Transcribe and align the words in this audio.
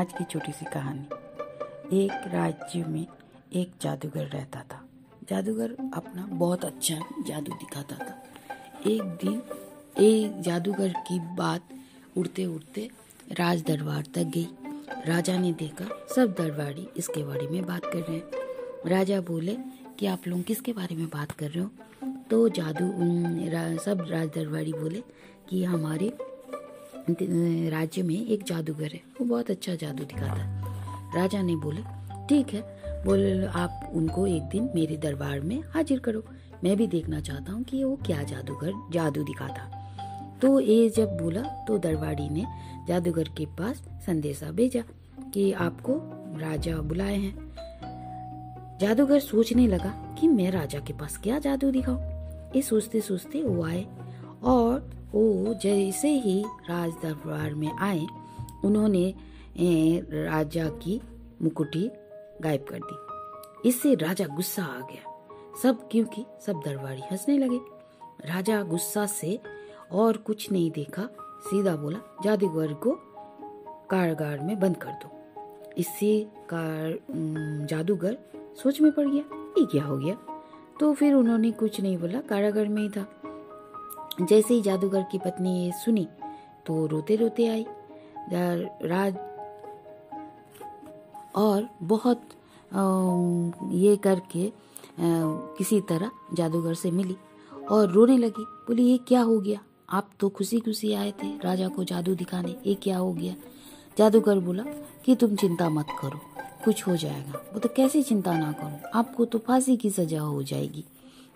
आज 0.00 0.12
की 0.12 0.24
छोटी 0.24 0.52
सी 0.52 0.64
कहानी। 0.64 1.06
एक 2.04 2.10
राज्य 2.10 2.84
में 2.84 3.06
एक 3.52 3.72
जादूगर 3.82 4.26
रहता 4.26 4.60
था। 4.60 4.84
जादूगर 5.30 5.70
अपना 5.94 6.26
बहुत 6.26 6.64
अच्छा 6.64 6.94
जादू 7.26 7.52
दिखाता 7.52 7.96
था। 7.96 8.22
एक 8.86 9.02
दिन 9.02 9.42
एक 9.98 10.40
जादूगर 10.40 10.88
की 10.88 11.18
बात 11.18 11.68
उड़ते 12.16 12.46
उड़ते 12.46 12.90
राज 13.32 13.62
दरबार 13.62 14.02
तक 14.02 14.22
गई। 14.22 14.48
राजा 15.06 15.38
ने 15.38 15.52
देखा, 15.52 16.06
सब 16.16 16.34
दरबारी 16.38 16.88
इसके 16.96 17.24
बारे 17.24 17.48
में 17.48 17.66
बात 17.66 17.84
कर 17.84 17.98
रहे 17.98 18.16
हैं। 18.16 18.24
राजा 18.86 19.20
बोले, 19.20 19.56
कि 19.98 20.06
आप 20.06 20.22
लोग 20.26 20.42
किसके 20.42 20.72
बारे 20.72 20.96
में 20.96 21.06
बात 21.06 21.32
कर 21.32 21.50
रहे 21.50 21.64
हो? 21.64 21.70
तो 22.30 22.48
जादू 22.48 22.92
सब 23.78 24.06
राज 24.10 24.28
दरबारी 24.28 24.72
बोले 24.72 25.02
कि 25.48 25.64
हमारे 25.64 26.12
राज्य 27.70 28.02
में 28.02 28.26
एक 28.26 28.42
जादूगर 28.42 28.90
है। 28.92 29.00
वो 29.20 29.26
बहुत 29.26 29.50
अच्छा 29.50 29.74
जादू 29.74 30.04
दिखाता 30.04 30.32
है। 30.32 30.62
राजा 31.16 31.42
ने 31.42 31.56
बोले, 31.56 31.82
ठीक 32.28 32.54
है, 32.54 32.60
बोले, 33.04 33.46
आप 33.46 33.90
उनको 33.94 34.26
एक 34.26 34.42
दिन 34.42 34.70
मेरे 34.74 34.96
दरबार 34.96 35.40
में 35.40 35.62
हाजिर 35.74 35.98
करो। 35.98 36.24
मैं 36.64 36.76
भी 36.76 36.86
देखना 36.86 37.20
चाहता 37.20 37.52
हूँ 37.52 37.62
कि 37.62 37.84
वो 37.84 37.96
क्या 37.96 38.22
जादूगर, 38.22 38.72
जादू 38.92 39.22
दिखाता। 39.22 39.76
तो 40.42 40.60
ये 40.60 40.88
जब 40.88 41.16
बोला 41.16 41.42
तो 41.42 41.78
दरबारी 41.78 42.28
ने 42.28 42.46
जादूगर 42.88 43.28
के 43.38 43.46
पास 43.46 43.82
संदेशा 44.06 44.50
भेजा 44.50 44.82
कि 45.34 45.52
आपको 45.52 45.92
राजा 46.40 46.76
बुलाए 46.76 47.16
हैं। 47.16 47.34
जादूगर 48.80 49.20
सोचने 49.20 49.66
लगा 49.66 50.16
कि 50.20 50.28
मैं 50.28 50.50
राजा 50.50 50.78
के 50.78 50.92
पास 50.92 51.16
क्या 51.16 51.38
जादू 51.38 51.70
दिखाऊँ। 51.70 52.00
ये 52.56 52.62
सोचते 52.62 53.00
सोचते 53.00 53.42
वो 53.42 53.64
आए 53.64 53.86
और 54.42 54.99
वो 55.14 55.54
जैसे 55.54 56.08
ही 56.08 56.44
राज 56.70 56.92
दरबार 57.02 57.54
में 57.54 57.72
आए, 57.78 58.06
उन्होंने 58.64 59.14
राजा 60.12 60.68
की 60.68 61.00
मुकुटी 61.42 61.90
गायब 62.40 62.66
कर 62.70 62.78
दी। 62.78 63.68
इससे 63.68 63.94
राजा 63.94 64.26
गुस्सा 64.26 64.64
आ 64.64 64.80
गया। 64.80 65.10
सब, 65.62 65.88
क्योंकि 65.90 66.24
सब 66.46 66.62
दरबारी 66.64 67.00
हंसने 67.00 67.38
लगे। 67.38 67.60
राजा 68.24 68.62
गुस्सा 68.62 69.06
से 69.06 69.40
और 69.92 70.16
कुछ 70.16 70.52
नहीं 70.52 70.70
देखा। 70.70 71.08
सीधा 71.40 71.76
बोला 71.76 71.98
जादूगर 72.24 72.74
को 72.74 72.98
कारगार 73.90 74.40
में 74.40 74.60
बंद 74.60 74.76
कर 74.76 74.90
दो। 74.90 75.20
इससे 75.78 76.28
कार 76.52 76.98
जादूगर 77.66 78.18
सोच 78.62 78.80
में 78.80 78.92
पड़ 78.92 79.08
गया। 79.08 79.52
ये 79.58 79.66
क्या 79.66 79.84
हो 79.84 79.98
गया? 79.98 80.16
तो 80.80 80.94
फिर 80.94 81.14
उन्होंने 81.14 81.50
कुछ 81.50 81.80
नहीं 81.80 81.98
बोला। 81.98 82.20
कारागार 82.20 82.68
में 82.68 82.82
ही 82.82 82.88
था। 82.88 83.19
जैसे 84.20 84.54
ही 84.54 84.60
जादूगर 84.62 85.02
की 85.02 85.18
पत्नी 85.18 85.64
ये 85.64 85.72
सुनी 85.74 86.06
तो 86.66 86.86
रोते 86.86 87.16
रोते 87.16 87.46
आई। 87.48 87.64
राज 88.84 89.16
और 91.36 91.68
बहुत 91.82 92.22
ये 93.74 93.96
करके 93.96 94.52
किसी 95.00 95.80
तरह 95.80 96.10
जादूगर 96.34 96.74
से 96.74 96.90
मिली 96.90 97.16
और 97.70 97.90
रोने 97.92 98.16
लगी। 98.18 98.42
बोली, 98.42 98.84
ये 98.84 98.98
क्या 98.98 99.20
हो 99.22 99.38
गया? 99.40 99.60
आप 99.90 100.10
तो 100.20 100.28
खुशी 100.28 100.60
खुशी 100.60 100.92
आए 100.94 101.12
थे 101.22 101.28
राजा 101.38 101.68
को 101.68 101.84
जादू 101.84 102.14
दिखाने। 102.14 102.54
ये 102.66 102.74
क्या 102.74 102.98
हो 102.98 103.12
गया? 103.12 103.34
जादूगर 103.98 104.38
बोला, 104.38 104.64
कि 105.04 105.14
तुम 105.16 105.34
चिंता 105.36 105.68
मत 105.70 105.86
करो, 106.00 106.20
कुछ 106.64 106.86
हो 106.88 106.96
जाएगा। 106.96 107.42
वो 107.52 107.58
तो 107.58 107.68
कैसे 107.76 108.02
चिंता 108.02 108.36
ना 108.38 108.52
करो? 108.52 108.90
आपको 108.94 109.24
तो 109.24 109.38
फांसी 109.38 109.76
की 109.76 109.90
सजा 109.90 110.20
हो 110.20 110.42
जाएगी। 110.42 110.84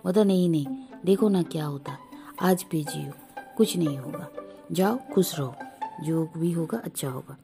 तो 0.05 0.23
नहीं 0.25 0.49
नहीं, 0.49 0.67
देखो 1.05 1.29
ना 1.29 1.43
क्या 1.45 1.65
होता 1.65 1.97
आज 2.43 2.63
पे 2.63 2.85
जियो 2.85 3.13
कुछ 3.57 3.77
नहीं 3.77 3.99
होगा। 3.99 4.29
जाओ, 4.73 4.99
खुश 5.15 5.39
रहो, 5.39 5.55
जो 6.03 6.29
भी 6.37 6.53
होगा 6.53 6.79
अच्छा 6.79 7.09
होगा। 7.09 7.37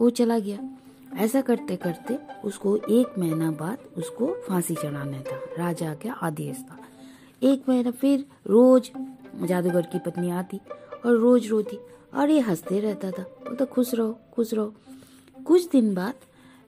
वो 0.00 0.10
चला 0.10 0.38
गया। 0.38 0.58
ऐसा 1.16 1.40
करते 1.40 1.76
करते 1.76 2.18
उसको 2.44 2.76
एक 2.76 3.18
महीना 3.18 3.50
बाद 3.50 3.78
उसको 3.96 4.26
फांसी 4.48 4.74
चढ़ाना 4.74 5.18
था। 5.18 5.64
राजा 5.64 5.94
का 5.94 6.12
आदेश 6.12 6.56
था। 6.56 6.78
एक 7.42 7.64
महीना 7.68 7.90
फिर 7.90 8.24
रोज 8.46 8.90
जादूगर 9.42 9.82
की 9.82 9.98
पत्नी 9.98 10.30
आती 10.30 10.60
और 11.06 11.16
रोज 11.16 11.48
रोती। 11.48 11.78
और 12.14 12.30
ये 12.30 12.40
हँसते 12.40 12.80
रहता 12.80 13.10
था। 13.10 13.22
वो 13.22 13.54
तो 13.54 13.66
खुश 13.66 13.94
रहो 13.94 14.18
खुश 14.34 14.54
रहो। 14.54 14.74
कुछ 15.46 15.70
दिन 15.70 15.94
बाद 15.94 16.14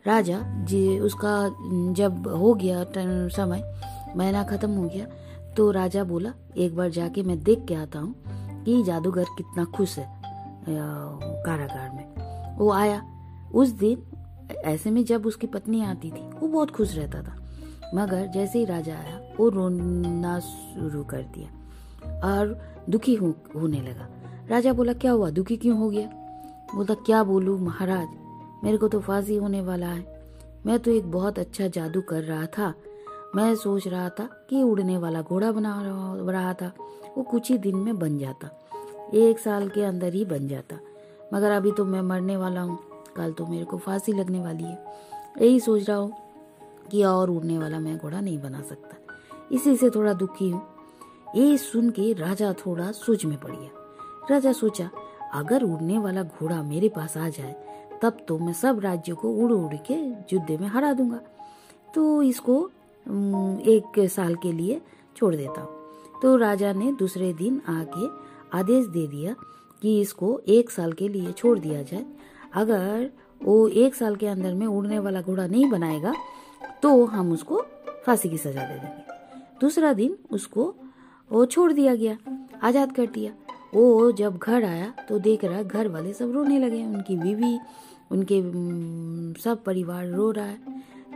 राजा 0.07 0.41
जी, 0.65 0.99
उसका 0.99 1.49
जब 1.93 2.29
हो 2.29 2.55
गया 2.55 2.85
समय, 3.29 3.83
महीना 4.17 4.45
खत्म 4.45 4.71
हो 4.71 4.89
गया 4.89 5.07
तो 5.57 5.71
राजा 5.71 6.03
बोला 6.05 6.33
एक 6.57 6.75
बार 6.77 6.91
जाके 6.91 7.23
मैं 7.23 7.39
देख 7.43 7.65
के 7.69 7.75
आता 7.75 7.99
हूँ 7.99 8.15
कि 8.65 8.83
जादूगर 8.83 9.25
कितना 9.39 9.65
खुश 9.77 9.99
है 9.99 10.07
कारागार 10.69 11.91
में। 11.91 12.57
वो 12.59 12.71
आया। 12.73 13.03
उस 13.55 13.69
दिन 13.79 14.03
ऐसे 14.65 14.91
में 14.91 15.05
जब 15.05 15.27
उसकी 15.27 15.47
पत्नी 15.47 15.83
आती 15.85 16.11
थी 16.11 16.29
वो 16.31 16.49
बहुत 16.49 16.71
खुश 16.71 16.95
रहता 16.97 17.23
था। 17.23 17.37
मगर 17.95 18.27
जैसे 18.27 18.59
ही 18.59 18.65
राजा 18.65 18.95
आया 18.95 19.21
वो 19.41 19.49
रोना 19.49 20.39
शुरू 20.41 21.03
कर 21.05 21.23
दिया 21.35 21.49
और 22.25 22.59
दुखी 22.91 23.15
हो, 23.15 23.35
होने 23.57 23.81
लगा। 23.81 24.09
राजा 24.51 24.73
बोला 24.73 24.93
क्या 24.93 25.13
हुआ? 25.13 25.31
दुखी 25.31 25.57
क्यों 25.57 25.79
हो 25.79 25.89
गया? 25.91 26.09
बोलता 26.75 26.95
क्या 26.97 27.23
बोलू 27.25 27.57
महाराज? 27.59 28.09
मेरे 28.65 28.79
को 28.79 28.89
तो 28.89 29.01
फांसी 29.01 29.37
होने 29.37 29.61
वाला 29.61 29.87
है। 29.87 30.23
मैं 30.67 30.79
तो 30.79 30.91
एक 30.91 31.11
बहुत 31.11 31.39
अच्छा 31.39 31.67
जादू 31.69 32.01
कर 32.01 32.23
रहा 32.23 32.47
था। 32.49 32.73
मैं 33.37 33.55
सोच 33.57 33.89
रहा 33.89 34.09
था 34.09 34.25
कि 34.51 34.63
उड़ने 34.63 34.99
वाला 34.99 35.23
घोड़ा 35.23 35.53
बना 35.53 35.83
रहा 36.33 36.55
था। 36.55 36.73
वो 37.19 37.23
कुछ 37.23 37.51
ही 37.51 37.59
दिन 37.59 37.77
में 37.77 37.99
बन 37.99 38.19
जाता। 38.19 38.49
एक 39.15 39.39
साल 39.39 39.69
के 39.69 39.83
अंदर 39.83 40.15
ही 40.15 40.25
बन 40.25 40.49
जाता। 40.49 40.77
मगर 41.35 41.51
अभी 41.51 41.73
तो 41.73 41.85
मैं 41.85 42.03
मरने 42.03 42.37
वाला 42.37 42.61
हूँ। 42.61 42.79
कल 43.17 43.33
तो 43.33 43.47
मेरे 43.47 43.65
को 43.65 43.79
फांसी 43.79 44.13
लगने 44.13 44.41
वाली 44.41 44.65
है। 44.65 44.85
यही 45.41 45.61
सोच 45.61 45.89
रहा 45.89 45.99
हूँ 45.99 46.13
कि 46.91 47.05
और 47.05 47.31
उड़ने 47.31 47.59
वाला 47.59 47.81
मैं 47.81 47.99
घोड़ा 47.99 48.21
नहीं 48.21 48.43
बना 48.43 48.63
सकता। 48.63 48.97
इसी 49.53 49.77
से 49.77 49.91
थोड़ा 49.91 50.13
दुखी 50.13 50.51
हूँ। 50.51 50.63
ये 51.37 51.59
सुन 51.59 51.91
के 51.91 52.13
राजा 52.13 52.53
थोड़ा 52.53 52.93
सोच 52.93 53.25
में 53.25 53.41
पड़ 53.41 53.51
गया। 53.51 53.71
राजा 54.31 54.53
सोचा, 54.53 54.91
अगर 55.35 55.63
उड़ने 55.63 55.99
वाला 55.99 56.23
घोड़ा 56.23 56.63
मेरे 56.63 56.89
पास 56.89 57.17
आ 57.17 57.29
जाए, 57.29 57.57
तब 58.03 58.17
तो 58.29 58.39
मैं 58.39 58.53
सब 58.53 58.81
राज्यों 58.81 59.17
को 59.17 59.31
उड़ 59.31 59.53
उड़ 59.53 59.75
के 59.75 59.95
युद्ध 60.35 60.61
में 60.61 60.69
हरा 60.69 60.93
दूँगा। 60.93 61.21
तो 61.95 62.23
इसको 62.23 62.71
एक 63.07 64.09
साल 64.11 64.35
के 64.35 64.53
लिए 64.53 64.81
छोड़ 65.17 65.35
देता। 65.35 65.61
हूँ 65.61 66.21
तो 66.23 66.37
राजा 66.37 66.73
ने 66.73 66.93
दूसरे 66.95 67.33
दिन 67.35 67.61
आके 67.69 68.07
आदेश 68.59 68.87
दे 68.89 69.07
दिया 69.09 69.35
कि 69.83 70.01
इसको 70.01 70.39
एक 70.49 70.71
साल 70.71 70.93
के 70.93 71.09
लिए 71.09 71.33
छोड़ 71.33 71.59
दिया 71.59 71.83
जाए। 71.83 72.05
अगर 72.55 73.11
वो 73.41 73.67
एक 73.69 73.95
साल 73.95 74.17
के 74.17 74.27
अंदर 74.27 74.55
में 74.55 74.67
उड़ने 74.67 74.99
वाला 74.99 75.21
घोड़ा 75.23 75.47
नहीं 75.47 75.71
बनाएगा 75.71 76.13
तो 76.83 77.05
हम 77.07 77.33
उसको 77.33 77.61
फांसी 78.07 78.29
की 78.29 78.39
सजा 78.39 78.63
दे 78.63 78.75
देंगे। 78.75 79.61
दूसरा 79.61 79.93
दिन 79.93 80.17
उसको 80.33 80.75
वो 81.31 81.45
छोड़ 81.47 81.73
दिया 81.73 81.95
गया, 81.95 82.17
आज़ाद 82.63 82.93
कर 82.93 83.07
दिया। 83.07 83.33
वो 83.75 84.11
जब 84.13 84.37
घर 84.39 84.65
आया 84.65 84.93
तो 85.09 85.19
देख 85.21 85.45
रहा 85.45 85.63
घर 85.63 85.89
वाले 85.89 86.13
सब 86.13 86.33
रोने 86.33 86.59
लगे। 86.59 86.85
उनकी 86.85 87.17
बीवी, 87.17 87.59
उनके 88.11 88.41
सब 89.41 89.63
परिवार 89.65 90.07
रो 90.07 90.31
रहा 90.31 90.45
है। 90.45 90.59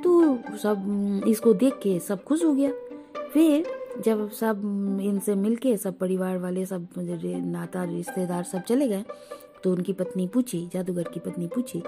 तो 0.02 0.56
सब 0.58 1.22
इसको 1.28 1.52
देख 1.54 1.78
के 1.82 1.98
सब 2.00 2.22
खुश 2.24 2.44
हो 2.44 2.52
गया। 2.54 2.70
फिर 3.32 3.66
जब 4.04 4.30
सब 4.30 4.98
इनसे 5.02 5.34
मिलके 5.34 5.76
सब 5.76 5.98
परिवार 5.98 6.38
वाले, 6.38 6.64
सब 6.66 6.88
नाता, 6.96 7.84
रिश्तेदार 7.84 8.42
सब 8.44 8.62
चले 8.62 8.88
गए 8.88 9.04
तो 9.64 9.72
उनकी 9.72 9.92
पत्नी 9.92 10.26
पूछी, 10.26 10.68
जादूगर 10.74 11.02
की 11.04 11.20
पत्नी 11.20 11.46
पूछी 11.46 11.82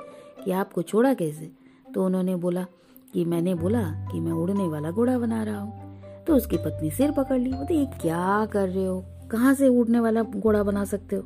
कि 0.45 0.51
आपको 0.53 0.83
छोड़ा 0.83 1.13
कैसे? 1.15 1.51
तो 1.95 2.05
उन्होंने 2.05 2.37
बोला 2.37 2.67
कि 3.13 3.25
मैंने 3.25 3.55
बोला 3.55 3.83
कि 4.13 4.21
मैं 4.21 4.33
उड़ने 4.33 4.69
वाला 4.69 4.91
घोड़ा 4.91 5.19
बना 5.19 5.43
रहा 5.43 5.61
हूँ। 5.61 6.25
तो 6.27 6.37
उसकी 6.37 6.57
पत्नी 6.57 6.91
सिर 6.91 7.11
पकड़ 7.13 7.39
ली, 7.39 7.53
बोलते, 7.53 7.75
ये 7.75 7.87
क्या 8.03 8.47
कर 8.53 8.69
रहे 8.69 8.87
हो? 8.87 9.05
कहाँ 9.31 9.55
से 9.55 9.69
उड़ने 9.69 10.01
वाला 10.01 10.23
घोड़ा 10.23 10.63
बना 10.63 10.85
सकते 10.85 11.17
हो? 11.17 11.23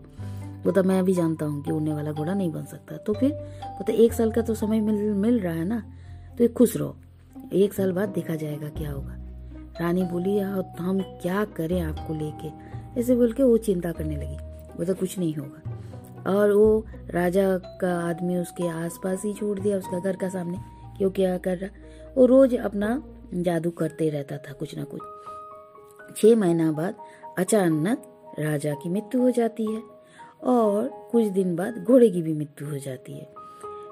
वो 0.64 0.72
तो 0.72 0.82
मैं 0.82 1.02
भी 1.04 1.14
जानता 1.14 1.46
हूँ 1.46 1.62
कि 1.62 1.70
उड़ने 1.70 1.94
वाला 1.94 2.12
घोड़ा 2.12 2.34
नहीं 2.34 2.50
बन 2.52 2.64
सकता। 2.64 2.96
तो 2.96 3.12
फिर 3.12 3.32
वो 3.32 3.84
तो 3.86 3.92
एक 3.92 4.12
साल 4.12 4.30
का 4.32 4.42
तो 4.42 4.54
समय 4.54 4.80
मिल 4.80 5.02
मिल 5.14 5.40
रहा 5.40 5.54
है 5.54 5.64
ना 5.64 5.82
तो 6.48 6.54
खुश 6.54 6.76
रहो। 6.76 6.96
एक 7.52 7.74
साल 7.74 7.92
बाद 7.92 8.08
देखा 8.08 8.34
जाएगा 8.34 8.68
क्या 8.68 8.92
होगा। 8.92 9.16
रानी 9.80 10.02
बोली 10.02 10.38
हम 10.80 11.00
क्या 11.02 11.44
करें 11.44 11.80
आपको 11.80 12.14
लेके? 12.14 12.48
ऐसे 13.00 13.16
बोल 13.16 13.32
के 13.32 13.42
वो 13.42 13.56
चिंता 13.56 13.92
करने 13.92 14.16
लगी। 14.16 14.36
वो 14.78 14.84
तो 14.84 14.94
कुछ 14.94 15.18
नहीं 15.18 15.34
होगा। 15.34 15.70
और 16.32 16.52
वो 16.52 16.86
राजा 17.10 17.58
का 17.58 18.08
आदमी 18.08 18.36
उसके 18.36 18.68
आसपास 18.68 19.22
ही 19.24 19.34
छोड़ 19.34 19.60
दिया 19.60 19.78
उसका 19.78 19.98
घर 19.98 20.16
का 20.16 20.28
सामने। 20.28 20.58
क्यों, 20.98 21.10
क्या 21.10 21.38
कर 21.38 21.58
रहा? 21.58 21.70
वो 22.16 22.26
रोज 22.26 22.56
अपना 22.56 23.02
जादू 23.34 23.70
करते 23.70 24.08
रहता 24.10 24.36
था 24.36 24.52
कुछ 24.52 24.78
ना 24.78 24.84
कुछ। 24.84 25.00
छह 26.16 26.36
महीना 26.36 26.72
बाद 26.72 26.94
अचानक 27.38 28.02
राजा 28.38 28.74
की 28.74 28.88
मृत्यु 28.88 29.20
हो 29.20 29.30
जाती 29.30 29.74
है 29.74 29.82
और 30.44 31.08
कुछ 31.12 31.24
दिन 31.24 31.56
बाद 31.56 31.84
घोड़े 31.84 32.10
की 32.10 32.22
भी 32.22 32.32
मृत्यु 32.32 32.68
हो 32.68 32.78
जाती 32.78 33.12
है। 33.12 33.32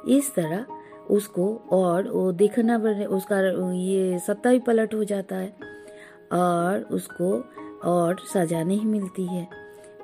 इस 0.09 0.35
तरह 0.35 0.67
उसको 1.11 1.55
और 1.73 2.09
वो 2.09 2.31
देखना 2.33 2.77
उसका 3.09 3.41
ये 3.73 4.19
सत्ता 4.19 4.51
भी 4.51 4.59
पलट 4.59 4.95
हो 4.95 5.05
जाता 5.05 5.37
है 5.37 5.53
और 6.33 6.83
उसको 6.91 7.33
और 7.85 8.17
सजा 8.33 8.63
नहीं 8.63 8.85
मिलती 8.87 9.25
है। 9.27 9.49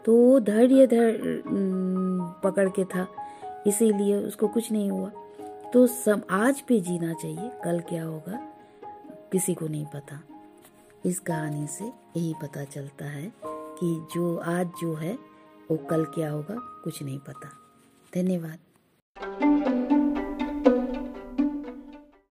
तो 0.04 0.16
वो 0.16 0.38
धैर्य 0.40 0.86
धैर्य 0.86 1.42
पकड़ 2.42 2.68
के 2.68 2.84
था, 2.84 3.06
इसीलिए 3.66 4.16
उसको 4.16 4.48
कुछ 4.48 4.70
नहीं 4.72 4.90
हुआ। 4.90 5.10
तो 5.72 5.86
सब 5.86 6.26
आज 6.30 6.60
पे 6.60 6.80
जीना 6.80 7.12
चाहिए, 7.12 7.50
कल 7.64 7.80
क्या 7.80 8.04
होगा, 8.04 8.38
किसी 9.32 9.54
को 9.54 9.66
नहीं 9.68 9.86
पता। 9.86 10.20
इस 11.04 11.18
कहानी 11.20 11.66
से 11.66 11.84
यही 11.84 12.34
पता 12.42 12.64
चलता 12.64 13.04
है 13.04 13.32
कि 13.44 14.06
जो 14.14 14.36
आज 14.36 14.66
जो 14.80 14.94
है, 14.94 15.18
वो 15.70 15.76
कल 15.90 16.04
क्या 16.14 16.30
होगा, 16.30 16.56
कुछ 16.84 17.02
नहीं 17.02 17.18
पता। 17.18 17.50
धन्यवाद। 18.12 18.58